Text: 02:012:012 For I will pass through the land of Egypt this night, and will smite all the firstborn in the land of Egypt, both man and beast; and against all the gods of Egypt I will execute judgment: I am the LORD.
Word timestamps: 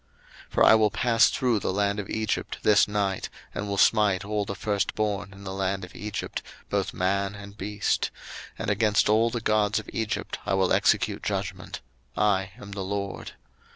02:012:012 0.47 0.49
For 0.55 0.63
I 0.63 0.73
will 0.73 0.89
pass 0.89 1.29
through 1.29 1.59
the 1.59 1.71
land 1.71 1.99
of 1.99 2.09
Egypt 2.09 2.57
this 2.63 2.87
night, 2.87 3.29
and 3.53 3.67
will 3.67 3.77
smite 3.77 4.25
all 4.25 4.45
the 4.45 4.55
firstborn 4.55 5.31
in 5.31 5.43
the 5.43 5.53
land 5.53 5.85
of 5.85 5.93
Egypt, 5.95 6.41
both 6.71 6.91
man 6.91 7.35
and 7.35 7.55
beast; 7.55 8.09
and 8.57 8.71
against 8.71 9.09
all 9.09 9.29
the 9.29 9.39
gods 9.41 9.77
of 9.77 9.87
Egypt 9.93 10.39
I 10.43 10.55
will 10.55 10.73
execute 10.73 11.21
judgment: 11.21 11.81
I 12.17 12.49
am 12.57 12.71
the 12.71 12.81
LORD. 12.81 13.33